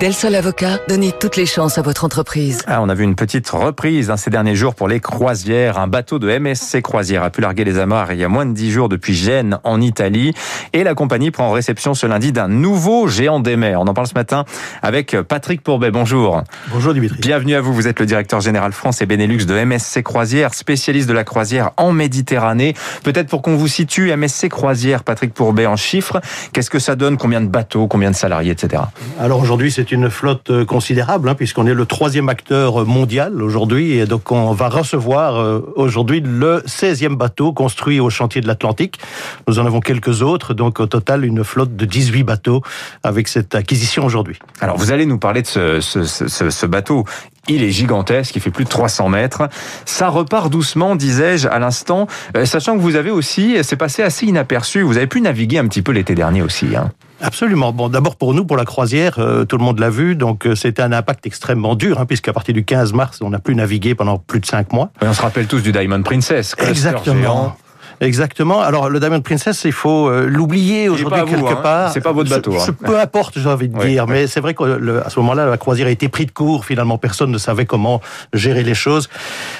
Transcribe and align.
Del 0.00 0.14
Sol 0.14 0.36
Avocat, 0.36 0.78
donnez 0.88 1.10
toutes 1.10 1.34
les 1.34 1.44
chances 1.44 1.76
à 1.76 1.82
votre 1.82 2.04
entreprise. 2.04 2.62
Ah, 2.68 2.80
on 2.80 2.88
a 2.88 2.94
vu 2.94 3.02
une 3.02 3.16
petite 3.16 3.50
reprise 3.50 4.10
hein, 4.10 4.16
ces 4.16 4.30
derniers 4.30 4.54
jours 4.54 4.76
pour 4.76 4.86
les 4.86 5.00
croisières. 5.00 5.76
Un 5.76 5.88
bateau 5.88 6.20
de 6.20 6.38
MSC 6.38 6.80
Croisière 6.82 7.24
a 7.24 7.30
pu 7.30 7.40
larguer 7.40 7.64
les 7.64 7.80
amarres 7.80 8.12
il 8.12 8.20
y 8.20 8.22
a 8.22 8.28
moins 8.28 8.46
de 8.46 8.52
dix 8.52 8.70
jours 8.70 8.88
depuis 8.88 9.12
Gênes 9.12 9.58
en 9.64 9.80
Italie. 9.80 10.34
Et 10.72 10.84
la 10.84 10.94
compagnie 10.94 11.32
prend 11.32 11.50
réception 11.50 11.94
ce 11.94 12.06
lundi 12.06 12.30
d'un 12.30 12.46
nouveau 12.46 13.08
géant 13.08 13.40
des 13.40 13.56
mers. 13.56 13.80
On 13.80 13.88
en 13.88 13.94
parle 13.94 14.06
ce 14.06 14.14
matin 14.14 14.44
avec 14.82 15.20
Patrick 15.22 15.62
Pourbet. 15.62 15.90
Bonjour. 15.90 16.44
Bonjour 16.70 16.94
Dimitri. 16.94 17.18
Bienvenue 17.18 17.56
à 17.56 17.60
vous. 17.60 17.74
Vous 17.74 17.88
êtes 17.88 17.98
le 17.98 18.06
directeur 18.06 18.40
général 18.40 18.70
France 18.70 19.02
et 19.02 19.06
Benelux 19.06 19.46
de 19.46 19.64
MSC 19.64 20.04
Croisière, 20.04 20.54
spécialiste 20.54 21.08
de 21.08 21.14
la 21.14 21.24
croisière 21.24 21.72
en 21.76 21.90
Méditerranée. 21.90 22.74
Peut-être 23.02 23.26
pour 23.26 23.42
qu'on 23.42 23.56
vous 23.56 23.66
situe, 23.66 24.14
MSC 24.14 24.48
Croisière, 24.48 25.02
Patrick 25.02 25.34
Pourbet, 25.34 25.66
en 25.66 25.74
chiffres, 25.74 26.20
qu'est-ce 26.52 26.70
que 26.70 26.78
ça 26.78 26.94
donne? 26.94 27.16
Combien 27.16 27.40
de 27.40 27.48
bateaux 27.48 27.88
Combien 27.88 28.12
de 28.12 28.16
salariés, 28.16 28.52
etc. 28.52 28.84
Alors 29.18 29.40
aujourd'hui, 29.40 29.72
c'est 29.72 29.87
une 29.92 30.10
flotte 30.10 30.50
euh, 30.50 30.64
considérable, 30.64 31.28
hein, 31.28 31.34
puisqu'on 31.34 31.66
est 31.66 31.74
le 31.74 31.86
troisième 31.86 32.28
acteur 32.28 32.86
mondial 32.86 33.42
aujourd'hui, 33.42 33.98
et 33.98 34.06
donc 34.06 34.30
on 34.32 34.52
va 34.52 34.68
recevoir 34.68 35.36
euh, 35.36 35.60
aujourd'hui 35.76 36.20
le 36.20 36.62
16e 36.66 37.16
bateau 37.16 37.52
construit 37.52 38.00
au 38.00 38.10
chantier 38.10 38.40
de 38.40 38.46
l'Atlantique. 38.46 38.98
Nous 39.46 39.58
en 39.58 39.66
avons 39.66 39.80
quelques 39.80 40.22
autres, 40.22 40.54
donc 40.54 40.80
au 40.80 40.86
total 40.86 41.24
une 41.24 41.44
flotte 41.44 41.76
de 41.76 41.84
18 41.84 42.24
bateaux 42.24 42.62
avec 43.02 43.28
cette 43.28 43.54
acquisition 43.54 44.04
aujourd'hui. 44.04 44.38
Alors 44.60 44.76
vous 44.76 44.92
allez 44.92 45.06
nous 45.06 45.18
parler 45.18 45.42
de 45.42 45.46
ce, 45.46 45.80
ce 45.80 46.66
bateau 46.66 47.04
il 47.48 47.62
est 47.62 47.70
gigantesque, 47.70 48.36
il 48.36 48.42
fait 48.42 48.50
plus 48.50 48.64
de 48.64 48.68
300 48.68 49.08
mètres. 49.08 49.48
Ça 49.84 50.08
repart 50.08 50.50
doucement, 50.50 50.96
disais-je 50.96 51.48
à 51.48 51.58
l'instant, 51.58 52.06
euh, 52.36 52.44
sachant 52.44 52.76
que 52.76 52.82
vous 52.82 52.96
avez 52.96 53.10
aussi, 53.10 53.56
c'est 53.62 53.76
passé 53.76 54.02
assez 54.02 54.26
inaperçu, 54.26 54.82
vous 54.82 54.96
avez 54.96 55.06
pu 55.06 55.20
naviguer 55.20 55.58
un 55.58 55.66
petit 55.66 55.82
peu 55.82 55.92
l'été 55.92 56.14
dernier 56.14 56.42
aussi. 56.42 56.76
Hein. 56.76 56.92
Absolument. 57.20 57.72
Bon, 57.72 57.88
d'abord 57.88 58.16
pour 58.16 58.32
nous, 58.34 58.44
pour 58.44 58.56
la 58.56 58.64
croisière, 58.64 59.18
euh, 59.18 59.44
tout 59.44 59.58
le 59.58 59.64
monde 59.64 59.80
l'a 59.80 59.90
vu, 59.90 60.14
donc 60.14 60.46
euh, 60.46 60.54
c'était 60.54 60.82
un 60.82 60.92
impact 60.92 61.26
extrêmement 61.26 61.74
dur, 61.74 61.98
hein, 62.00 62.06
puisqu'à 62.06 62.32
partir 62.32 62.54
du 62.54 62.64
15 62.64 62.92
mars, 62.92 63.18
on 63.22 63.30
n'a 63.30 63.38
plus 63.38 63.54
navigué 63.54 63.94
pendant 63.94 64.18
plus 64.18 64.40
de 64.40 64.46
cinq 64.46 64.72
mois. 64.72 64.90
on 65.02 65.12
se 65.12 65.22
rappelle 65.22 65.46
tous 65.46 65.60
du 65.60 65.72
Diamond 65.72 66.02
Princess. 66.02 66.54
Exactement. 66.58 67.20
Géant. 67.20 67.56
Exactement. 68.00 68.60
Alors 68.60 68.88
le 68.88 69.00
Diamond 69.00 69.20
Princess, 69.20 69.64
il 69.64 69.72
faut 69.72 70.08
euh, 70.08 70.26
l'oublier 70.26 70.88
aujourd'hui 70.88 71.20
quelque 71.24 71.52
hein. 71.52 71.60
part. 71.62 71.92
C'est 71.92 72.00
pas 72.00 72.12
votre 72.12 72.30
bateau. 72.30 72.54
Hein. 72.56 72.74
Peu 72.84 72.98
importe, 72.98 73.38
j'ai 73.38 73.48
envie 73.48 73.68
de 73.68 73.78
dire. 73.78 74.06
Mais 74.06 74.26
c'est 74.26 74.40
vrai 74.40 74.54
qu'à 74.54 74.64
ce 75.08 75.20
moment-là, 75.20 75.46
la 75.46 75.56
croisière 75.56 75.86
a 75.86 75.90
été 75.90 76.08
prise 76.08 76.26
de 76.26 76.32
court. 76.32 76.64
Finalement, 76.64 76.98
personne 76.98 77.30
ne 77.30 77.38
savait 77.38 77.66
comment 77.66 78.00
gérer 78.32 78.62
les 78.62 78.74
choses. 78.74 79.08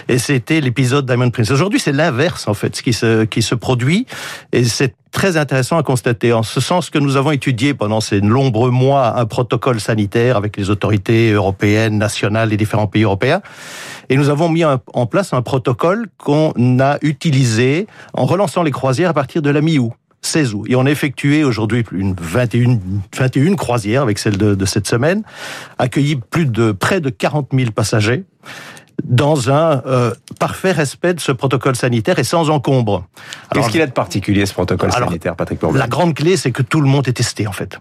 Et 0.09 0.19
c'était 0.19 0.61
l'épisode 0.61 1.07
Diamond 1.07 1.31
Princess. 1.31 1.53
Aujourd'hui, 1.53 1.81
c'est 1.81 1.93
l'inverse 1.93 2.49
en 2.49 2.55
fait, 2.55 2.77
ce 2.77 2.83
qui 2.83 2.93
se 2.93 3.25
qui 3.25 3.43
se 3.43 3.55
produit. 3.55 4.07
Et 4.53 4.65
c'est 4.65 4.95
très 5.11 5.37
intéressant 5.37 5.79
à 5.79 5.83
constater, 5.83 6.33
en 6.33 6.43
ce 6.43 6.61
sens 6.61 6.91
que 6.91 6.99
nous 6.99 7.17
avons 7.17 7.31
étudié 7.31 7.75
pendant 7.75 8.01
ces 8.01 8.21
nombreux 8.21 8.71
mois 8.71 9.19
un 9.19 9.27
protocole 9.27 9.81
sanitaire 9.81 10.37
avec 10.37 10.57
les 10.57 10.71
autorités 10.71 11.33
européennes, 11.33 11.99
nationales 11.99 12.51
des 12.51 12.57
différents 12.57 12.87
pays 12.87 13.03
européens. 13.03 13.41
Et 14.09 14.17
nous 14.17 14.29
avons 14.29 14.49
mis 14.49 14.65
en 14.65 15.07
place 15.07 15.33
un 15.33 15.43
protocole 15.43 16.07
qu'on 16.17 16.53
a 16.81 16.99
utilisé 17.03 17.87
en 18.15 18.25
relançant 18.25 18.63
les 18.63 18.71
croisières 18.71 19.11
à 19.11 19.15
partir 19.15 19.43
de 19.43 19.51
la 19.51 19.61
mi-août. 19.61 19.93
16 20.23 20.55
août. 20.55 20.67
Et 20.69 20.75
on 20.75 20.85
a 20.87 20.91
effectué 20.91 21.45
aujourd'hui 21.45 21.85
une 21.93 22.15
21, 22.19 22.79
21 23.17 23.55
croisières 23.55 24.03
avec 24.03 24.19
celle 24.19 24.37
de, 24.37 24.55
de 24.55 24.65
cette 24.65 24.87
semaine, 24.87 25.23
accueilli 25.79 26.17
plus 26.17 26.47
de 26.47 26.73
près 26.73 27.01
de 27.01 27.11
40 27.11 27.51
000 27.53 27.71
passagers 27.71 28.25
dans 29.05 29.51
un 29.51 29.83
euh, 29.87 30.13
parfait 30.39 30.73
respect 30.73 31.15
de 31.15 31.21
ce 31.21 31.33
protocole 31.33 31.77
sanitaire 31.77 32.19
et 32.19 32.25
sans 32.25 32.51
encombre. 32.51 33.07
Qu'est-ce 33.53 33.71
qu'il 33.71 33.81
a 33.81 33.87
de 33.87 33.93
particulier 33.93 34.45
ce 34.45 34.53
protocole 34.53 34.91
alors, 34.95 35.09
sanitaire, 35.09 35.37
Patrick 35.37 35.61
La 35.75 35.87
grande 35.87 36.15
clé, 36.15 36.37
c'est 36.37 36.53
que 36.53 36.63
tout 36.63 36.81
le 36.81 36.89
monde 36.89 37.07
est 37.09 37.13
testé 37.13 37.47
en 37.47 37.53
fait. 37.53 37.81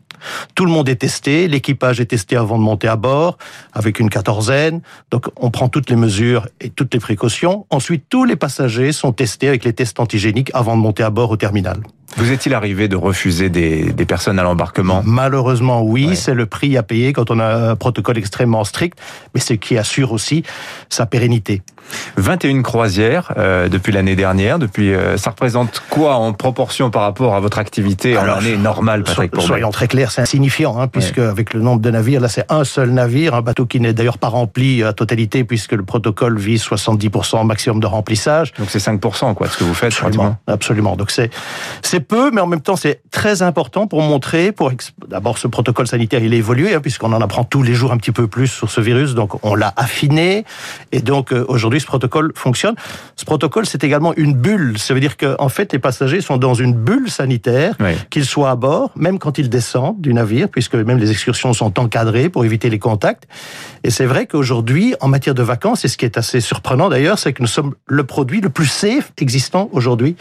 Tout 0.55 0.65
le 0.65 0.71
monde 0.71 0.89
est 0.89 0.95
testé, 0.95 1.47
l'équipage 1.47 1.99
est 1.99 2.05
testé 2.05 2.35
avant 2.35 2.57
de 2.57 2.63
monter 2.63 2.87
à 2.87 2.95
bord, 2.95 3.37
avec 3.73 3.99
une 3.99 4.09
quatorzaine. 4.09 4.81
Donc 5.11 5.27
on 5.35 5.51
prend 5.51 5.69
toutes 5.69 5.89
les 5.89 5.95
mesures 5.95 6.47
et 6.61 6.69
toutes 6.69 6.93
les 6.93 6.99
précautions. 6.99 7.65
Ensuite, 7.69 8.05
tous 8.09 8.25
les 8.25 8.35
passagers 8.35 8.91
sont 8.91 9.11
testés 9.11 9.47
avec 9.47 9.63
les 9.63 9.73
tests 9.73 9.99
antigéniques 9.99 10.51
avant 10.53 10.75
de 10.75 10.81
monter 10.81 11.03
à 11.03 11.09
bord 11.09 11.31
au 11.31 11.37
terminal. 11.37 11.77
Vous 12.15 12.31
est-il 12.31 12.53
arrivé 12.53 12.87
de 12.87 12.95
refuser 12.95 13.49
des, 13.49 13.91
des 13.91 14.05
personnes 14.05 14.39
à 14.39 14.43
l'embarquement 14.43 15.03
Malheureusement, 15.05 15.81
oui. 15.81 16.07
Ouais. 16.07 16.15
C'est 16.15 16.33
le 16.33 16.45
prix 16.45 16.77
à 16.77 16.83
payer 16.83 17.13
quand 17.13 17.29
on 17.29 17.39
a 17.39 17.71
un 17.71 17.75
protocole 17.75 18.17
extrêmement 18.17 18.63
strict, 18.63 18.97
mais 19.35 19.41
ce 19.41 19.53
qui 19.53 19.77
assure 19.77 20.13
aussi 20.13 20.43
sa 20.89 21.05
pérennité. 21.05 21.61
21 22.17 22.61
croisières 22.61 23.33
euh, 23.37 23.69
depuis 23.69 23.91
l'année 23.91 24.15
dernière. 24.15 24.59
Depuis, 24.59 24.93
euh, 24.93 25.17
ça 25.17 25.29
représente 25.29 25.81
quoi 25.89 26.15
en 26.15 26.33
proportion 26.33 26.89
par 26.89 27.03
rapport 27.03 27.35
à 27.35 27.39
votre 27.39 27.59
activité 27.59 28.17
Alors, 28.17 28.37
en 28.37 28.39
année 28.39 28.57
normale, 28.57 29.03
Patrick 29.03 29.33
so, 29.35 29.41
Soyons 29.41 29.71
très 29.71 29.87
clairs, 29.87 30.11
c'est 30.11 30.21
insignifiant, 30.21 30.79
hein, 30.79 30.87
puisque 30.87 31.17
ouais. 31.17 31.23
avec 31.23 31.53
le 31.53 31.61
nombre 31.61 31.81
de 31.81 31.89
navires, 31.89 32.21
là, 32.21 32.27
c'est 32.27 32.45
un 32.51 32.63
seul 32.63 32.91
navire, 32.91 33.35
un 33.35 33.41
bateau 33.41 33.65
qui 33.65 33.79
n'est 33.79 33.93
d'ailleurs 33.93 34.17
pas 34.17 34.27
rempli 34.29 34.83
à 34.83 34.93
totalité, 34.93 35.43
puisque 35.43 35.73
le 35.73 35.83
protocole 35.83 36.37
vise 36.37 36.63
70% 36.63 37.45
maximum 37.45 37.79
de 37.79 37.87
remplissage. 37.87 38.53
Donc 38.53 38.69
c'est 38.69 38.79
5%, 38.79 39.33
quoi, 39.33 39.47
ce 39.47 39.57
que 39.57 39.63
vous 39.63 39.73
faites, 39.73 39.93
absolument. 39.93 40.37
Absolument. 40.47 40.95
Donc 40.95 41.11
c'est 41.11 41.29
c'est 41.97 42.01
peu, 42.01 42.29
mais 42.29 42.41
en 42.41 42.47
même 42.47 42.61
temps, 42.61 42.75
c'est 42.75 43.01
très 43.09 43.41
important 43.41 43.87
pour 43.87 44.03
montrer, 44.03 44.51
pour 44.51 44.71
d'abord 45.07 45.39
ce 45.39 45.47
protocole 45.47 45.87
sanitaire, 45.87 46.21
il 46.23 46.31
est 46.31 46.37
évolué, 46.37 46.75
hein, 46.75 46.79
puisqu'on 46.79 47.11
en 47.11 47.21
apprend 47.21 47.43
tous 47.43 47.63
les 47.63 47.73
jours 47.73 47.91
un 47.91 47.97
petit 47.97 48.11
peu 48.11 48.27
plus 48.27 48.45
sur 48.45 48.69
ce 48.69 48.81
virus, 48.81 49.15
donc 49.15 49.43
on 49.43 49.55
l'a 49.55 49.73
affiné, 49.75 50.45
et 50.91 50.99
donc 50.99 51.33
euh, 51.33 51.43
aujourd'hui, 51.47 51.79
ce 51.79 51.87
protocole 51.87 52.33
fonctionne. 52.35 52.75
Ce 53.15 53.25
protocole, 53.25 53.65
c'est 53.65 53.83
également 53.83 54.13
une 54.15 54.33
bulle. 54.33 54.77
Ça 54.77 54.93
veut 54.93 54.99
dire 54.99 55.17
qu'en 55.17 55.35
en 55.39 55.49
fait, 55.49 55.73
les 55.73 55.79
passagers 55.79 56.21
sont 56.21 56.37
dans 56.37 56.53
une 56.53 56.73
bulle 56.73 57.09
sanitaire, 57.09 57.73
oui. 57.79 57.93
qu'ils 58.11 58.25
soient 58.25 58.51
à 58.51 58.55
bord, 58.55 58.91
même 58.95 59.17
quand 59.17 59.39
ils 59.39 59.49
descendent 59.49 59.99
du 59.99 60.13
navire, 60.13 60.49
puisque 60.49 60.75
même 60.75 60.99
les 60.99 61.09
excursions 61.09 61.53
sont 61.53 61.79
encadrées 61.79 62.29
pour 62.29 62.45
éviter 62.45 62.69
les 62.69 62.79
contacts. 62.79 63.27
Et 63.83 63.89
c'est 63.89 64.05
vrai 64.05 64.27
qu'aujourd'hui, 64.27 64.93
en 64.99 65.07
matière 65.07 65.33
de 65.33 65.43
vacances, 65.43 65.83
et 65.83 65.87
ce 65.87 65.97
qui 65.97 66.05
est 66.05 66.17
assez 66.17 66.41
surprenant 66.41 66.89
d'ailleurs, 66.89 67.17
c'est 67.17 67.33
que 67.33 67.41
nous 67.41 67.47
sommes 67.47 67.73
le 67.87 68.03
produit 68.03 68.39
le 68.41 68.49
plus 68.49 68.67
safe 68.67 69.11
existant 69.17 69.69
aujourd'hui 69.71 70.15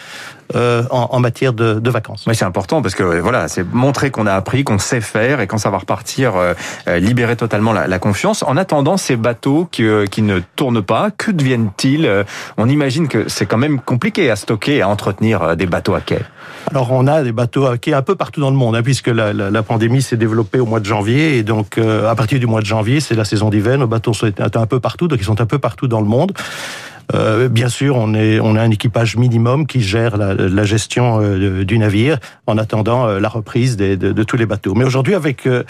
euh, 0.54 0.84
en, 0.90 1.08
en, 1.10 1.18
matière 1.18 1.52
de, 1.52 1.65
de 1.74 1.90
vacances. 1.90 2.24
Oui, 2.26 2.34
c'est 2.34 2.44
important 2.44 2.82
parce 2.82 2.94
que 2.94 3.02
voilà, 3.02 3.48
c'est 3.48 3.64
montrer 3.72 4.10
qu'on 4.10 4.26
a 4.26 4.32
appris, 4.32 4.64
qu'on 4.64 4.78
sait 4.78 5.00
faire, 5.00 5.40
et 5.40 5.46
quand 5.46 5.58
ça 5.58 5.70
va 5.70 5.78
repartir, 5.78 6.34
euh, 6.36 6.54
libérer 6.98 7.36
totalement 7.36 7.72
la, 7.72 7.86
la, 7.86 7.98
confiance. 7.98 8.42
En 8.42 8.56
attendant 8.56 8.96
ces 8.96 9.16
bateaux 9.16 9.68
qui, 9.70 9.84
euh, 9.84 10.06
qui 10.06 10.22
ne 10.22 10.40
tournent 10.56 10.82
pas, 10.82 11.10
que 11.10 11.30
deviennent-ils 11.30 12.24
On 12.56 12.68
imagine 12.68 13.08
que 13.08 13.28
c'est 13.28 13.46
quand 13.46 13.58
même 13.58 13.80
compliqué 13.80 14.30
à 14.30 14.36
stocker, 14.36 14.82
à 14.82 14.88
entretenir 14.88 15.56
des 15.56 15.66
bateaux 15.66 15.94
à 15.94 16.00
quai. 16.00 16.20
Alors 16.70 16.90
on 16.90 17.06
a 17.06 17.22
des 17.22 17.32
bateaux 17.32 17.66
à 17.66 17.78
quai 17.78 17.94
un 17.94 18.02
peu 18.02 18.16
partout 18.16 18.40
dans 18.40 18.50
le 18.50 18.56
monde, 18.56 18.74
hein, 18.74 18.82
puisque 18.82 19.08
la, 19.08 19.32
la, 19.32 19.50
la 19.50 19.62
pandémie 19.62 20.02
s'est 20.02 20.16
développée 20.16 20.58
au 20.58 20.66
mois 20.66 20.80
de 20.80 20.84
janvier, 20.84 21.38
et 21.38 21.42
donc 21.42 21.78
euh, 21.78 22.10
à 22.10 22.14
partir 22.14 22.40
du 22.40 22.46
mois 22.46 22.60
de 22.60 22.66
janvier, 22.66 23.00
c'est 23.00 23.14
la 23.14 23.24
saison 23.24 23.50
d'hiver. 23.50 23.78
Nos 23.78 23.86
bateaux 23.86 24.12
sont 24.12 24.30
un 24.40 24.66
peu 24.66 24.80
partout, 24.80 25.08
donc 25.08 25.18
ils 25.20 25.24
sont 25.24 25.40
un 25.40 25.46
peu 25.46 25.58
partout 25.58 25.86
dans 25.86 26.00
le 26.00 26.06
monde. 26.06 26.32
Euh, 27.14 27.48
bien 27.48 27.68
sûr, 27.68 27.96
on 27.96 28.14
est 28.14 28.40
on 28.40 28.56
a 28.56 28.62
un 28.62 28.70
équipage 28.70 29.16
minimum 29.16 29.66
qui 29.66 29.80
gère 29.80 30.16
la, 30.16 30.34
la 30.34 30.64
gestion 30.64 31.20
euh, 31.20 31.64
du 31.64 31.78
navire 31.78 32.18
en 32.46 32.58
attendant 32.58 33.06
euh, 33.06 33.20
la 33.20 33.28
reprise 33.28 33.76
des, 33.76 33.96
de, 33.96 34.12
de, 34.12 34.22
tous 34.22 34.36
les 34.36 34.46
bateaux. 34.46 34.74
Mais 34.74 34.84
aujourd'hui, 34.84 35.14
avec 35.14 35.46
euh, 35.46 35.62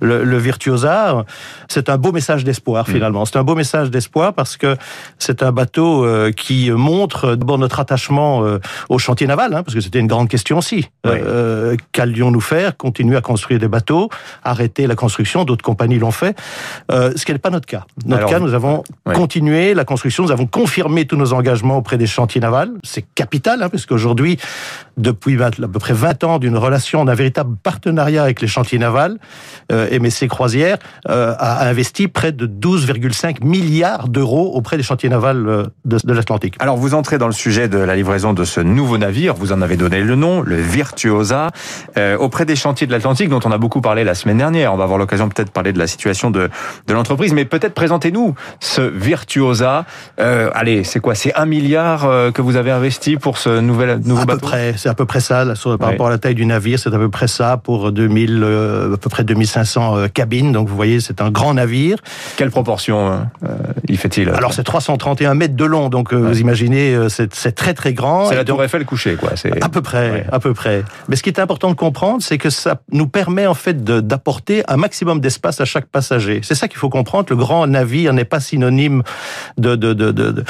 le, 0.00 0.24
le, 0.24 0.38
Virtuosa, 0.38 1.24
c'est 1.68 1.88
un 1.88 1.96
beau 1.96 2.12
message 2.12 2.44
d'espoir 2.44 2.88
mmh. 2.88 2.92
finalement. 2.92 3.24
C'est 3.24 3.36
un 3.36 3.44
beau 3.44 3.54
message 3.54 3.90
d'espoir 3.90 4.32
parce 4.32 4.56
que 4.56 4.76
c'est 5.18 5.42
un 5.42 5.52
bateau 5.52 6.06
qui 6.36 6.70
montre 6.70 7.34
d'abord 7.34 7.58
notre 7.58 7.78
attachement 7.78 8.42
au 8.88 8.98
chantier 8.98 9.26
naval, 9.26 9.54
hein, 9.54 9.62
parce 9.62 9.74
que 9.74 9.80
c'était 9.80 9.98
une 9.98 10.06
grande 10.06 10.28
question 10.28 10.58
aussi. 10.58 10.88
Oui. 11.04 11.18
Qu'allions-nous 11.92 12.40
faire? 12.40 12.76
Continuer 12.76 13.16
à 13.16 13.20
construire 13.20 13.60
des 13.60 13.68
bateaux 13.68 14.08
Arrêter 14.44 14.86
la 14.86 14.94
construction 14.94 15.44
D'autres 15.44 15.64
compagnies 15.64 15.98
l'ont 15.98 16.10
fait. 16.10 16.36
ce 16.90 17.24
qui 17.24 17.32
n'est 17.32 17.38
pas 17.38 17.50
notre 17.50 17.66
cas. 17.66 17.84
Notre 18.06 18.18
Alors, 18.18 18.30
cas, 18.30 18.40
nous 18.40 18.54
avons 18.54 18.82
oui. 19.06 19.14
continué 19.14 19.74
la 19.74 19.84
construction, 19.84 20.24
nous 20.24 20.32
avons 20.32 20.46
confirmé 20.46 20.79
confirmer 20.80 21.04
tous 21.04 21.16
nos 21.16 21.34
engagements 21.34 21.76
auprès 21.76 21.98
des 21.98 22.06
chantiers 22.06 22.40
navals. 22.40 22.70
C'est 22.84 23.04
capital, 23.14 23.62
hein, 23.62 23.68
parce 23.68 23.84
qu'aujourd'hui, 23.84 24.38
depuis 24.96 25.36
20, 25.36 25.60
à 25.60 25.68
peu 25.68 25.78
près 25.78 25.92
20 25.92 26.24
ans 26.24 26.38
d'une 26.38 26.56
relation, 26.56 27.04
d'un 27.04 27.14
véritable 27.14 27.54
partenariat 27.62 28.22
avec 28.22 28.40
les 28.40 28.46
chantiers 28.46 28.78
navals, 28.78 29.18
euh, 29.72 29.98
MSC 29.98 30.26
Croisière 30.28 30.78
euh, 31.10 31.34
a 31.38 31.68
investi 31.68 32.08
près 32.08 32.32
de 32.32 32.46
12,5 32.46 33.44
milliards 33.44 34.08
d'euros 34.08 34.52
auprès 34.54 34.78
des 34.78 34.82
chantiers 34.82 35.10
navals 35.10 35.46
euh, 35.46 35.64
de, 35.84 35.98
de 36.02 36.12
l'Atlantique. 36.14 36.54
Alors 36.60 36.78
vous 36.78 36.94
entrez 36.94 37.18
dans 37.18 37.26
le 37.26 37.32
sujet 37.32 37.68
de 37.68 37.78
la 37.78 37.94
livraison 37.94 38.32
de 38.32 38.44
ce 38.44 38.60
nouveau 38.60 38.96
navire, 38.96 39.34
vous 39.34 39.52
en 39.52 39.60
avez 39.60 39.76
donné 39.76 40.00
le 40.00 40.14
nom, 40.16 40.40
le 40.40 40.56
Virtuosa, 40.56 41.50
euh, 41.98 42.16
auprès 42.16 42.46
des 42.46 42.56
chantiers 42.56 42.86
de 42.86 42.92
l'Atlantique 42.92 43.28
dont 43.28 43.40
on 43.44 43.52
a 43.52 43.58
beaucoup 43.58 43.82
parlé 43.82 44.02
la 44.04 44.14
semaine 44.14 44.38
dernière. 44.38 44.72
On 44.72 44.76
va 44.76 44.84
avoir 44.84 44.98
l'occasion 44.98 45.28
peut-être 45.28 45.48
de 45.48 45.52
parler 45.52 45.74
de 45.74 45.78
la 45.78 45.86
situation 45.86 46.30
de, 46.30 46.48
de 46.86 46.94
l'entreprise, 46.94 47.34
mais 47.34 47.44
peut-être 47.44 47.74
présentez-nous 47.74 48.34
ce 48.60 48.80
Virtuosa. 48.80 49.84
Euh, 50.20 50.50
allez, 50.54 50.69
allez, 50.70 50.84
c'est 50.84 51.00
quoi? 51.00 51.14
C'est 51.14 51.34
un 51.34 51.46
milliard 51.46 52.04
euh, 52.06 52.30
que 52.30 52.42
vous 52.42 52.56
avez 52.56 52.70
investi 52.70 53.16
pour 53.16 53.38
ce 53.38 53.60
nouvel 53.60 54.00
nouveau 54.04 54.22
à 54.22 54.26
bateau? 54.26 54.40
peu 54.40 54.46
près, 54.46 54.74
c'est 54.76 54.88
à 54.88 54.94
peu 54.94 55.04
près 55.06 55.20
ça, 55.20 55.44
là, 55.44 55.54
sur- 55.54 55.76
par 55.78 55.90
rapport 55.90 56.06
à 56.08 56.10
la 56.10 56.18
taille 56.18 56.34
du 56.34 56.46
navire, 56.46 56.78
c'est 56.78 56.92
à 56.92 56.98
peu 56.98 57.08
près 57.08 57.28
ça 57.28 57.56
pour 57.56 57.92
2000, 57.92 58.40
euh, 58.42 58.94
à 58.94 58.96
peu 58.96 59.10
près 59.10 59.24
2500 59.24 59.96
euh, 59.96 60.08
cabines. 60.08 60.52
Donc 60.52 60.68
vous 60.68 60.76
voyez, 60.76 61.00
c'est 61.00 61.20
un 61.20 61.30
grand 61.30 61.54
navire. 61.54 61.98
Quelle 62.36 62.50
proportion 62.50 63.20
euh, 63.44 63.48
il 63.88 63.96
fait-il? 63.98 64.28
Alors 64.30 64.52
c'est 64.52 64.62
331 64.64 65.34
mètres 65.34 65.56
de 65.56 65.64
long, 65.64 65.88
donc 65.88 66.12
euh, 66.12 66.20
Ouais. 66.20 66.28
vous 66.28 66.40
imaginez, 66.40 66.94
euh, 66.94 67.08
c'est 67.08 67.52
très 67.54 67.74
très 67.74 67.92
grand. 67.94 68.26
c'est 68.26 68.36
la 68.36 68.44
Tour 68.44 68.62
Eiffel 68.62 68.84
couchée, 68.84 69.16
quoi. 69.16 69.30
C'est 69.36 69.62
À 69.62 69.68
peu 69.68 69.80
près, 69.82 70.10
Ouais. 70.10 70.26
à 70.30 70.38
peu 70.38 70.54
près. 70.54 70.82
Mais 71.08 71.16
ce 71.16 71.22
qui 71.22 71.30
est 71.30 71.38
important 71.40 71.68
de 71.70 71.74
comprendre, 71.74 72.22
c'est 72.22 72.38
que 72.38 72.50
ça 72.50 72.80
nous 72.92 73.06
permet 73.08 73.46
en 73.46 73.54
fait 73.54 73.84
d'apporter 73.84 74.62
un 74.68 74.76
maximum 74.76 75.20
d'espace 75.20 75.60
à 75.60 75.64
chaque 75.64 75.86
passager. 75.86 76.40
C'est 76.42 76.54
ça 76.54 76.68
qu'il 76.68 76.78
faut 76.78 76.88
comprendre. 76.90 77.26
Le 77.30 77.36
grand 77.36 77.66
navire 77.66 78.12
n'est 78.12 78.24
pas 78.24 78.40
synonyme 78.40 79.02
de 79.58 79.76
de 79.76 79.92
de 79.94 80.10
de- 80.12 80.44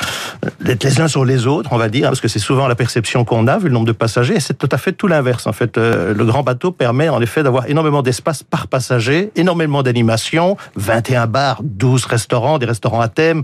les 0.61 1.01
uns 1.01 1.09
sur 1.09 1.25
les 1.25 1.47
autres, 1.47 1.71
on 1.73 1.77
va 1.79 1.89
dire, 1.89 2.09
parce 2.09 2.21
que 2.21 2.29
c'est 2.29 2.39
souvent 2.39 2.67
la 2.69 2.75
perception 2.75 3.25
qu'on 3.25 3.47
a 3.47 3.59
vu 3.59 3.69
le 3.69 3.75
nombre 3.75 3.87
de 3.87 3.93
passagers. 3.93 4.35
Et 4.37 4.41
c'est 4.41 4.57
tout 4.59 4.69
à 4.73 4.79
fait 4.79 4.93
tout 4.93 5.07
l'inverse. 5.07 5.47
En 5.47 5.53
fait, 5.53 5.79
Euh, 5.79 6.13
le 6.15 6.25
grand 6.25 6.43
bateau 6.43 6.73
permet 6.73 7.09
en 7.09 7.21
effet 7.21 7.43
d'avoir 7.43 7.69
énormément 7.69 8.03
d'espace 8.03 8.43
par 8.43 8.67
passager, 8.67 9.31
énormément 9.37 9.83
d'animation, 9.83 10.57
21 10.77 11.27
bars, 11.27 11.61
12 11.63 12.05
restaurants, 12.07 12.59
des 12.59 12.67
restaurants 12.67 13.01
à 13.01 13.09
thème, 13.09 13.43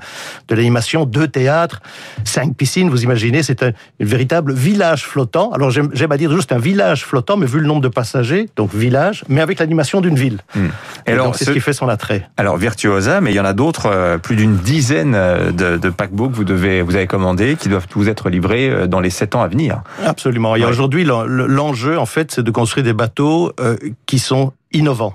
de 0.49 0.55
l'animation, 0.55 1.05
deux 1.05 1.29
théâtres, 1.29 1.81
cinq 2.25 2.55
piscines. 2.57 2.91
Vous 2.91 3.03
imaginez, 3.05 3.43
c'est 3.43 3.63
un, 3.63 3.71
véritable 4.01 4.53
village 4.53 5.05
flottant. 5.07 5.51
Alors 5.53 5.71
j'aime 5.71 5.91
j'aime 5.93 6.13
à 6.13 6.17
dire 6.17 6.31
juste 6.33 6.53
un 6.53 6.59
village 6.59 7.05
flottant, 7.05 7.37
mais 7.37 7.47
vu 7.47 7.61
le 7.61 7.67
nombre 7.67 7.81
de 7.83 7.89
passagers, 7.89 8.49
donc 8.57 8.75
village, 8.75 9.25
mais 9.29 9.41
avec 9.41 9.59
l'animation 9.61 10.01
d'une 10.01 10.17
ville. 10.17 10.41
Hmm. 10.55 10.67
Et, 11.07 11.11
Et 11.11 11.13
alors, 11.13 11.27
donc 11.27 11.37
c'est 11.37 11.45
ce- 11.45 11.51
ce 11.51 11.55
qui 11.55 11.61
fait 11.61 11.73
son 11.73 11.89
attrait. 11.89 12.29
Alors 12.37 12.57
Virtuosa, 12.57 13.21
mais 13.21 13.31
il 13.33 13.37
y 13.37 13.41
en 13.41 13.45
a 13.45 13.53
d'autres, 13.53 13.87
euh, 13.87 14.19
plus 14.19 14.37
d'une 14.37 14.57
dizaine 14.57 15.15
euh, 15.15 15.53
de, 15.53 15.77
de 15.79 15.91
paquebots 15.91 16.29
que 16.29 16.35
vous 16.35 16.45
devez, 16.45 16.56
vous 16.57 16.97
avez 16.97 17.07
commandés, 17.07 17.57
qui 17.57 17.69
doivent 17.69 17.89
tous 17.89 18.09
être 18.09 18.29
livrés 18.31 18.69
euh, 18.71 18.87
dans 18.87 19.01
les 19.01 19.11
sept 19.11 19.35
ans 19.35 19.43
à 19.43 19.49
venir. 19.49 19.83
Absolument. 20.05 20.57
Et 20.57 20.63
Ouais. 20.63 20.67
aujourd'hui, 20.69 21.05
l'en- 21.05 21.25
l'enjeu, 21.25 21.99
en 21.99 22.07
fait, 22.07 22.33
c'est 22.33 22.43
de 22.43 22.51
construire 22.51 22.85
des 22.85 22.93
bateaux 22.93 23.53
euh, 23.61 23.77
qui 24.07 24.19
sont 24.19 24.53
innovants. 24.73 25.15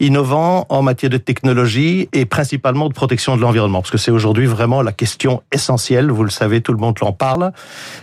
Innovants 0.00 0.66
en 0.68 0.82
matière 0.82 1.10
de 1.10 1.16
technologie 1.16 2.08
et 2.12 2.24
principalement 2.24 2.88
de 2.88 2.94
protection 2.94 3.36
de 3.36 3.42
l'environnement, 3.42 3.80
parce 3.80 3.90
que 3.90 3.98
c'est 3.98 4.10
aujourd'hui 4.10 4.46
vraiment 4.46 4.82
la 4.82 4.92
question 4.92 5.42
essentielle. 5.52 6.10
Vous 6.10 6.24
le 6.24 6.30
savez, 6.30 6.60
tout 6.60 6.72
le 6.72 6.78
monde 6.78 6.96
en 7.00 7.12
parle. 7.12 7.52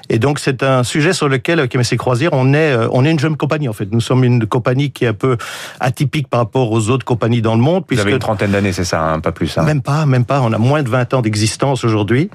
Et 0.09 0.19
donc, 0.19 0.39
c'est 0.39 0.63
un 0.63 0.83
sujet 0.83 1.13
sur 1.13 1.29
lequel, 1.29 1.59
avec 1.59 1.75
MSC 1.75 1.97
Croisière, 1.97 2.31
on 2.33 2.53
est, 2.53 2.71
euh, 2.71 2.87
on 2.91 3.05
est 3.05 3.11
une 3.11 3.19
jeune 3.19 3.37
compagnie, 3.37 3.69
en 3.69 3.73
fait. 3.73 3.87
Nous 3.91 4.01
sommes 4.01 4.23
une 4.23 4.45
compagnie 4.45 4.91
qui 4.91 5.05
est 5.05 5.09
un 5.09 5.13
peu 5.13 5.37
atypique 5.79 6.27
par 6.27 6.39
rapport 6.41 6.71
aux 6.71 6.89
autres 6.89 7.05
compagnies 7.05 7.41
dans 7.41 7.55
le 7.55 7.61
monde, 7.61 7.81
Vous 7.81 7.85
puisque 7.87 8.01
avez 8.03 8.13
une 8.13 8.19
trentaine 8.19 8.51
d'années, 8.51 8.71
c'est 8.73 8.83
ça, 8.85 9.01
hein, 9.03 9.19
pas 9.19 9.31
plus. 9.31 9.57
hein. 9.57 9.63
même 9.63 9.81
pas, 9.81 10.05
même 10.05 10.25
pas. 10.25 10.41
On 10.41 10.53
a 10.53 10.57
moins 10.57 10.83
de 10.83 10.89
20 10.89 11.13
ans 11.13 11.21
d'existence 11.21 11.83
aujourd'hui. 11.83 12.29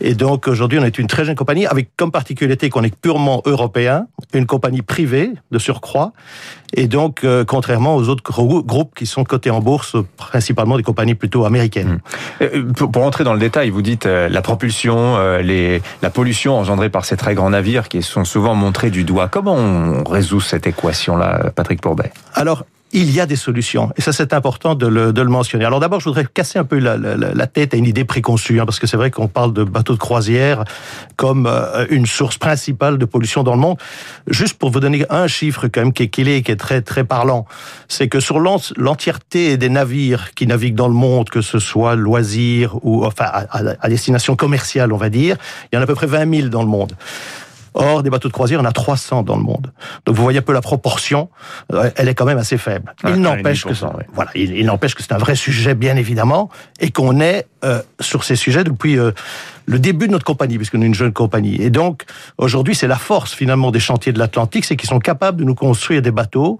Et 0.00 0.14
donc, 0.14 0.46
aujourd'hui, 0.46 0.78
on 0.78 0.84
est 0.84 0.98
une 0.98 1.06
très 1.06 1.24
jeune 1.24 1.36
compagnie 1.36 1.66
avec 1.66 1.88
comme 1.96 2.10
particularité 2.10 2.68
qu'on 2.68 2.82
est 2.82 2.94
purement 2.94 3.40
européen, 3.46 4.06
une 4.34 4.44
compagnie 4.46 4.82
privée 4.82 5.30
de 5.50 5.58
surcroît. 5.58 6.12
Et 6.74 6.86
donc, 6.86 7.24
euh, 7.24 7.44
contrairement 7.46 7.96
aux 7.96 8.08
autres 8.10 8.22
grou- 8.22 8.62
groupes 8.66 8.94
qui 8.94 9.06
sont 9.06 9.24
cotés 9.24 9.50
en 9.50 9.60
bourse, 9.60 9.96
principalement 10.16 10.76
des 10.76 10.82
compagnies 10.82 11.14
plutôt 11.14 11.44
américaines. 11.44 12.00
Euh, 12.42 12.64
Pour, 12.76 12.90
pour 12.90 13.02
entrer 13.04 13.24
dans 13.24 13.32
le 13.32 13.38
détail, 13.38 13.70
vous 13.70 13.82
dites 13.82 14.06
euh, 14.06 14.28
la 14.28 14.42
propulsion, 14.42 15.16
euh, 15.16 15.40
les, 15.40 15.80
la 16.02 16.10
pollution 16.10 16.58
engendrée 16.58 16.90
par 16.90 17.04
ces 17.04 17.16
très 17.16 17.34
grands 17.34 17.50
navires 17.50 17.88
qui 17.88 18.02
sont 18.02 18.24
souvent 18.24 18.54
montrés 18.54 18.90
du 18.90 19.04
doigt. 19.04 19.28
Comment 19.28 19.54
on 19.54 20.04
résout 20.04 20.40
cette 20.40 20.66
équation-là, 20.66 21.50
Patrick 21.54 21.80
Pourbet? 21.80 22.12
Alors, 22.34 22.64
il 22.98 23.10
y 23.12 23.20
a 23.20 23.26
des 23.26 23.36
solutions. 23.36 23.90
Et 23.96 24.00
ça, 24.00 24.10
c'est 24.12 24.32
important 24.32 24.74
de 24.74 24.86
le, 24.86 25.12
de 25.12 25.20
le 25.20 25.28
mentionner. 25.28 25.64
Alors 25.66 25.80
d'abord, 25.80 26.00
je 26.00 26.06
voudrais 26.06 26.24
casser 26.24 26.58
un 26.58 26.64
peu 26.64 26.78
la, 26.78 26.96
la, 26.96 27.14
la 27.16 27.46
tête 27.46 27.74
à 27.74 27.76
une 27.76 27.84
idée 27.84 28.04
préconçue, 28.04 28.58
hein, 28.58 28.64
parce 28.64 28.78
que 28.78 28.86
c'est 28.86 28.96
vrai 28.96 29.10
qu'on 29.10 29.28
parle 29.28 29.52
de 29.52 29.64
bateaux 29.64 29.92
de 29.92 29.98
croisière 29.98 30.64
comme 31.16 31.46
euh, 31.46 31.84
une 31.90 32.06
source 32.06 32.38
principale 32.38 32.96
de 32.96 33.04
pollution 33.04 33.42
dans 33.42 33.52
le 33.54 33.60
monde. 33.60 33.76
Juste 34.28 34.54
pour 34.58 34.70
vous 34.70 34.80
donner 34.80 35.04
un 35.10 35.26
chiffre 35.26 35.68
quand 35.68 35.82
même 35.82 35.92
qui 35.92 36.04
est, 36.04 36.08
qui 36.08 36.22
est, 36.22 36.56
très, 36.56 36.80
très 36.80 37.04
parlant, 37.04 37.46
c'est 37.88 38.08
que 38.08 38.18
sur 38.18 38.40
l'en- 38.40 38.56
l'entièreté 38.76 39.58
des 39.58 39.68
navires 39.68 40.32
qui 40.34 40.46
naviguent 40.46 40.74
dans 40.74 40.88
le 40.88 40.94
monde, 40.94 41.28
que 41.28 41.42
ce 41.42 41.58
soit 41.58 41.96
loisirs 41.96 42.76
ou 42.82 43.04
enfin 43.04 43.26
à- 43.26 43.46
à 43.80 43.88
destination 43.90 44.36
commerciale, 44.36 44.92
on 44.92 44.96
va 44.96 45.10
dire, 45.10 45.36
il 45.70 45.76
y 45.76 45.78
en 45.78 45.80
a 45.80 45.84
à 45.84 45.86
peu 45.86 45.94
près 45.94 46.06
20 46.06 46.34
000 46.34 46.48
dans 46.48 46.62
le 46.62 46.68
monde. 46.68 46.92
Or, 47.78 48.02
des 48.02 48.10
bateaux 48.10 48.28
de 48.28 48.32
croisière, 48.32 48.60
on 48.60 48.64
a 48.64 48.72
300 48.72 49.22
dans 49.22 49.36
le 49.36 49.42
monde. 49.42 49.72
Donc, 50.06 50.16
vous 50.16 50.22
voyez 50.22 50.38
un 50.38 50.42
peu 50.42 50.54
la 50.54 50.62
proportion, 50.62 51.28
euh, 51.72 51.90
elle 51.96 52.08
est 52.08 52.14
quand 52.14 52.24
même 52.24 52.38
assez 52.38 52.56
faible. 52.56 52.94
Ouais, 53.04 53.12
il 53.14 53.20
n'empêche 53.20 53.64
que 53.64 53.72
1,5%, 53.72 53.74
ça, 53.74 53.96
ouais. 53.96 54.06
voilà, 54.14 54.30
il, 54.34 54.56
il 54.56 54.64
n'empêche 54.64 54.94
que 54.94 55.02
c'est 55.02 55.12
un 55.12 55.18
vrai 55.18 55.34
sujet, 55.34 55.74
bien 55.74 55.96
évidemment, 55.96 56.48
et 56.80 56.90
qu'on 56.90 57.20
est 57.20 57.46
euh, 57.64 57.82
sur 58.00 58.24
ces 58.24 58.34
sujets 58.34 58.64
depuis 58.64 58.98
euh, 58.98 59.12
le 59.66 59.78
début 59.78 60.06
de 60.06 60.12
notre 60.12 60.24
compagnie, 60.24 60.56
puisqu'on 60.56 60.80
est 60.82 60.86
une 60.86 60.94
jeune 60.94 61.12
compagnie. 61.12 61.60
Et 61.60 61.70
donc, 61.70 62.04
aujourd'hui, 62.38 62.74
c'est 62.74 62.86
la 62.86 62.96
force 62.96 63.34
finalement 63.34 63.70
des 63.70 63.80
chantiers 63.80 64.12
de 64.12 64.18
l'Atlantique, 64.18 64.64
c'est 64.64 64.76
qu'ils 64.76 64.88
sont 64.88 64.98
capables 65.00 65.38
de 65.38 65.44
nous 65.44 65.54
construire 65.54 66.02
des 66.02 66.10
bateaux 66.12 66.58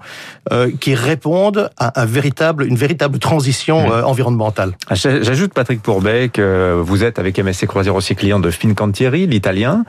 euh, 0.53 0.71
qui 0.81 0.95
répondent 0.95 1.71
à 1.79 2.01
un 2.03 2.05
véritable, 2.07 2.65
une 2.67 2.77
véritable 2.77 3.19
transition 3.19 3.87
Mmh. 3.89 3.93
euh, 3.93 4.05
environnementale. 4.05 4.73
Ah, 4.91 4.95
j'a- 4.95 5.23
J'ajoute, 5.23 5.55
Patrick 5.55 5.83
Pourbet, 5.83 6.29
que 6.33 6.79
vous 6.85 7.05
êtes 7.05 7.19
avec 7.19 7.39
MSC 7.39 7.67
Croisière 7.67 7.95
aussi 7.95 8.15
client 8.17 8.41
de 8.41 8.51
Fincantieri, 8.51 9.27
l'italien. 9.27 9.85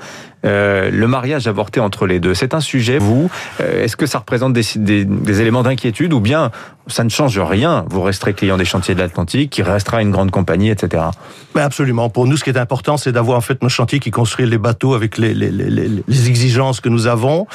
Euh, 0.46 0.92
le 0.92 1.08
mariage 1.08 1.48
avorté 1.48 1.80
entre 1.80 2.06
les 2.06 2.20
deux, 2.20 2.36
c'est 2.36 2.54
un 2.54 2.60
sujet, 2.60 3.00
vous 3.00 3.30
euh, 3.60 3.84
Est-ce 3.84 3.98
que 3.98 4.06
ça 4.06 4.20
représente 4.20 4.54
des, 4.54 4.62
des- 4.76 5.04
des 5.06 5.42
éléments 5.42 5.64
d'inquiétude 5.64 6.14
ou 6.14 6.20
bien 6.20 6.52
ça 6.86 7.04
ne 7.04 7.10
change 7.10 7.38
rien 7.40 7.86
Vous 7.90 8.02
resterez 8.02 8.34
client 8.34 8.56
des 8.58 8.64
chantiers 8.66 8.94
de 8.94 9.00
l'Atlantique, 9.00 9.50
qui 9.50 9.64
restera 9.64 10.02
une 10.02 10.12
grande 10.12 10.30
compagnie, 10.32 10.70
etc. 10.70 11.04
Ben 11.56 11.64
absolument. 11.64 12.10
Pour 12.10 12.28
nous, 12.28 12.38
ce 12.38 12.44
qui 12.44 12.52
est 12.52 12.58
important, 12.58 12.98
c'est 12.98 13.07
d'avoir 13.12 13.38
en 13.38 13.42
fait 13.42 13.62
nos 13.62 13.70
chantiers 13.70 14.00
qui 14.00 14.12
construisent 14.12 14.50
les 14.50 14.58
bateaux 14.58 14.94
avec 14.94 15.18
les 15.18 16.28
exigences 16.28 16.80
que 16.82 16.90
nous 16.90 17.08
avons. 17.08 17.48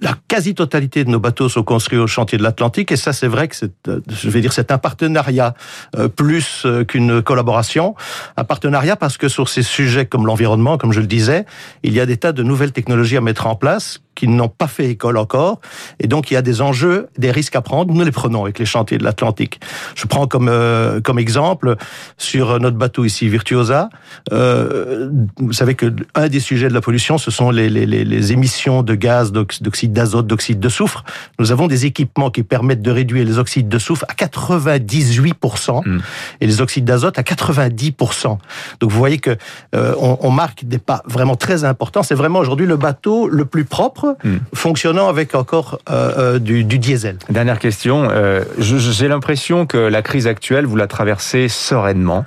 La 0.00 0.14
quasi-totalité 0.28 1.04
de 1.04 1.10
nos 1.10 1.18
bateaux 1.18 1.48
sont 1.48 1.64
construits 1.64 1.98
au 1.98 2.06
chantier 2.06 2.38
de 2.38 2.42
l'Atlantique 2.42 2.92
et 2.92 2.96
ça, 2.96 3.12
c'est 3.12 3.26
vrai 3.26 3.48
que 3.48 3.56
c'est, 3.56 3.88
euh, 3.88 4.00
je 4.08 4.30
vais 4.30 4.40
dire, 4.40 4.52
c'est 4.52 4.70
un 4.70 4.78
partenariat 4.78 5.54
euh, 5.96 6.06
plus 6.08 6.62
euh, 6.64 6.84
qu'une 6.84 7.20
collaboration. 7.20 7.96
Un 8.36 8.44
partenariat 8.44 8.94
parce 8.94 9.16
que 9.16 9.28
sur 9.28 9.48
ces 9.48 9.62
sujets 9.62 10.06
comme 10.06 10.24
l'environnement, 10.24 10.78
comme 10.78 10.92
je 10.92 11.00
le 11.00 11.06
disais, 11.06 11.46
il 11.82 11.94
y 11.94 12.00
a 12.00 12.06
des 12.06 12.16
tas 12.16 12.32
de 12.32 12.44
nouvelles 12.44 12.72
technologies 12.72 13.16
à 13.16 13.20
mettre 13.20 13.46
en 13.48 13.56
place 13.56 14.00
qui 14.18 14.26
n'ont 14.28 14.48
pas 14.48 14.66
fait 14.66 14.86
école 14.90 15.16
encore. 15.16 15.60
Et 16.00 16.08
donc, 16.08 16.30
il 16.30 16.34
y 16.34 16.36
a 16.36 16.42
des 16.42 16.60
enjeux, 16.60 17.06
des 17.18 17.30
risques 17.30 17.54
à 17.56 17.60
prendre. 17.62 17.94
Nous 17.94 18.04
les 18.04 18.10
prenons 18.10 18.42
avec 18.42 18.58
les 18.58 18.66
chantiers 18.66 18.98
de 18.98 19.04
l'Atlantique. 19.04 19.60
Je 19.94 20.06
prends 20.06 20.26
comme, 20.26 20.48
euh, 20.50 21.00
comme 21.00 21.18
exemple, 21.20 21.76
sur 22.16 22.58
notre 22.58 22.76
bateau 22.76 23.04
ici, 23.04 23.28
Virtuosa, 23.28 23.88
euh, 24.32 25.08
vous 25.38 25.52
savez 25.52 25.74
que 25.76 25.86
un 26.16 26.28
des 26.28 26.40
sujets 26.40 26.68
de 26.68 26.74
la 26.74 26.80
pollution, 26.80 27.16
ce 27.16 27.30
sont 27.30 27.50
les, 27.50 27.70
les, 27.70 27.86
les, 27.86 28.04
les 28.04 28.32
émissions 28.32 28.82
de 28.82 28.94
gaz, 28.94 29.30
d'ox- 29.32 29.62
d'oxyde 29.62 29.92
d'azote, 29.92 30.26
d'oxyde 30.26 30.58
de 30.60 30.68
soufre. 30.68 31.04
Nous 31.38 31.52
avons 31.52 31.68
des 31.68 31.86
équipements 31.86 32.30
qui 32.30 32.42
permettent 32.42 32.82
de 32.82 32.90
réduire 32.90 33.24
les 33.24 33.38
oxydes 33.38 33.68
de 33.68 33.78
soufre 33.78 34.04
à 34.08 34.14
98% 34.14 35.82
Mm. 35.86 35.98
et 36.40 36.46
les 36.46 36.60
oxydes 36.60 36.84
d'azote 36.84 37.18
à 37.18 37.22
90%. 37.22 38.38
Donc, 38.80 38.90
vous 38.90 38.98
voyez 38.98 39.18
que 39.18 39.36
euh, 39.74 39.94
on, 40.00 40.18
on 40.20 40.30
marque 40.30 40.64
des 40.64 40.78
pas 40.78 41.02
vraiment 41.06 41.36
très 41.36 41.64
importants. 41.64 42.02
C'est 42.02 42.14
vraiment 42.14 42.38
aujourd'hui 42.40 42.66
le 42.66 42.76
bateau 42.76 43.28
le 43.28 43.44
plus 43.44 43.64
propre, 43.64 44.07
Mm. 44.24 44.36
fonctionnant 44.54 45.08
avec 45.08 45.34
encore 45.34 45.78
euh, 45.90 46.12
euh, 46.18 46.38
du, 46.38 46.64
du 46.64 46.78
diesel. 46.78 47.16
Dernière 47.30 47.58
question. 47.58 48.08
euh, 48.10 48.44
J'ai 48.58 49.08
l'impression 49.08 49.66
que 49.66 49.78
la 49.78 50.02
crise 50.02 50.26
actuelle, 50.26 50.66
vous 50.66 50.76
la 50.76 50.86
traversez 50.86 51.48
sereinement, 51.48 52.24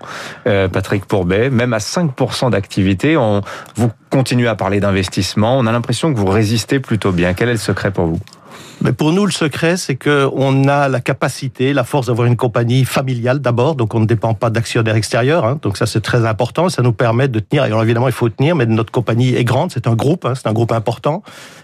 euh, 0.48 0.67
Patrick 0.67 1.05
Pourbet. 1.05 1.50
Même 1.50 1.74
à 1.74 1.79
5% 1.79 2.51
d'activité, 2.51 3.15
vous 3.15 3.91
continuez 4.10 4.48
à 4.48 4.55
parler 4.55 4.79
d'investissement. 4.79 5.58
On 5.58 5.65
a 5.65 5.72
l'impression 5.72 6.13
que 6.13 6.20
vous 6.20 6.27
résistez 6.27 6.79
plutôt 6.79 7.12
bien. 7.12 7.34
Quel 7.34 7.50
est 7.50 7.53
le 7.53 7.58
secret 7.58 7.91
pour 7.91 8.05
vous? 8.05 8.20
Mais 8.84 8.94
pour 8.94 9.12
nous, 9.12 9.27
le 9.27 9.32
secret, 9.32 9.77
c'est 9.77 9.96
que 9.96 10.27
on 10.34 10.68
a 10.68 10.89
la 10.89 11.01
capacité, 11.01 11.72
la 11.72 11.84
force 11.84 12.08
d'avoir 12.08 12.27
une 12.27 12.36
compagnie 12.36 12.84
familiale 12.84 13.39
d'abord, 13.39 13.75
donc 13.75 13.94
on 13.94 14.00
ne 14.00 14.06
dépend 14.08 14.34
pas 14.34 14.50
d'actionnaires 14.50 14.96
extérieurs. 14.96 15.46
Hein, 15.46 15.60
donc 15.62 15.77
ça, 15.77 15.86
c'est 15.86 16.01
très 16.01 16.25
important. 16.25 16.68
Ça 16.70 16.82
nous 16.82 16.91
permet 16.91 17.27
de 17.27 17.39
tenir. 17.39 17.63
Et 17.63 17.68
alors 17.68 17.84
évidemment, 17.84 18.08
il 18.08 18.13
faut 18.13 18.30
tenir, 18.30 18.56
mais 18.56 18.65
notre 18.65 18.91
compagnie 18.91 19.36
est 19.36 19.44
grande. 19.44 19.72
C'est 19.72 19.86
un 19.86 19.94
groupe, 19.94 20.25
hein, 20.25 20.34
c'est 20.34 20.48
un 20.48 20.53
groupe 20.53 20.72
important, 20.72 21.22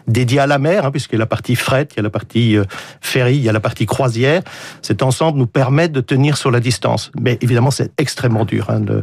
dédié 0.08 0.39
à 0.39 0.46
la 0.48 0.60
mer, 0.60 0.86
hein, 0.86 0.92
puisqu'il 0.92 1.16
y 1.16 1.18
a 1.18 1.20
la 1.20 1.25
partie 1.25 1.56
fret, 1.56 1.88
il 1.94 1.98
y 1.98 2.00
a 2.00 2.04
la 2.04 2.12
partie 2.12 2.56
euh, 2.56 2.66
ferry, 3.01 3.38
il 3.38 3.44
y 3.44 3.50
a 3.50 3.54
la 3.54 3.60
partie 3.60 3.88
croisière. 3.88 4.44
Cet 4.84 5.01
ensemble 5.01 5.39
nous 5.39 5.48
permet 5.48 5.89
de 5.89 6.01
tenir 6.01 6.38
sur 6.38 6.51
la 6.51 6.60
distance. 6.60 7.12
Mais 7.20 7.39
évidemment, 7.42 7.72
c'est 7.72 7.92
extrêmement 8.00 8.46
dur. 8.46 8.70
Hein. 8.70 8.82
Nous 8.82 8.94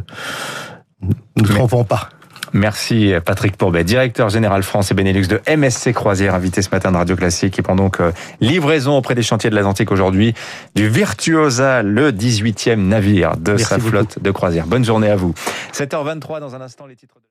ne 1.01 1.11
Mais- 1.41 1.53
trompons 1.53 1.83
pas. 1.83 2.09
Merci 2.53 3.13
Patrick 3.23 3.57
Pourbet, 3.57 3.83
directeur 3.83 4.29
général 4.29 4.63
France 4.63 4.91
et 4.91 4.93
Benelux 4.93 5.27
de 5.27 5.41
MSC 5.47 5.93
Croisière, 5.93 6.35
invité 6.35 6.61
ce 6.61 6.69
matin 6.69 6.91
de 6.91 6.97
Radio 6.97 7.15
Classique, 7.15 7.53
qui 7.53 7.61
prend 7.61 7.75
donc 7.75 7.99
euh, 7.99 8.11
livraison 8.41 8.97
auprès 8.97 9.15
des 9.15 9.23
chantiers 9.23 9.49
de 9.49 9.55
l'Atlantique 9.55 9.91
aujourd'hui 9.91 10.33
du 10.75 10.87
Virtuosa, 10.89 11.83
le 11.83 12.11
18e 12.11 12.75
navire 12.75 13.37
de 13.37 13.51
Merci 13.51 13.65
sa 13.65 13.77
beaucoup. 13.77 13.89
flotte 13.89 14.21
de 14.21 14.31
croisière. 14.31 14.67
Bonne 14.67 14.85
journée 14.85 15.09
à 15.09 15.15
vous. 15.15 15.33
7h23 15.73 16.39
dans 16.39 16.55
un 16.55 16.61
instant 16.61 16.85
les 16.85 16.95
titres 16.95 17.15
de... 17.15 17.21